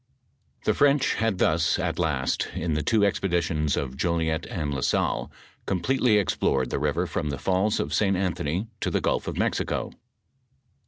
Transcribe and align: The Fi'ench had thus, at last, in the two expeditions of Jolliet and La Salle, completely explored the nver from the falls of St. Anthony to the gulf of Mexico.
The 0.63 0.71
Fi'ench 0.71 1.17
had 1.17 1.37
thus, 1.37 1.77
at 1.77 1.99
last, 1.99 2.47
in 2.55 2.73
the 2.73 2.81
two 2.81 3.05
expeditions 3.05 3.77
of 3.77 3.95
Jolliet 3.95 4.47
and 4.47 4.73
La 4.73 4.81
Salle, 4.81 5.31
completely 5.67 6.17
explored 6.17 6.71
the 6.71 6.77
nver 6.79 7.07
from 7.07 7.29
the 7.29 7.37
falls 7.37 7.79
of 7.79 7.93
St. 7.93 8.17
Anthony 8.17 8.65
to 8.79 8.89
the 8.89 8.99
gulf 8.99 9.27
of 9.27 9.37
Mexico. 9.37 9.91